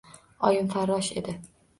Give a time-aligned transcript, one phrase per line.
[0.49, 1.37] Oyim farrosh edi.